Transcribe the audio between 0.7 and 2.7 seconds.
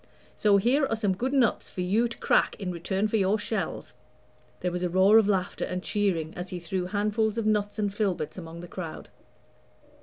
are some good nuts for you to crack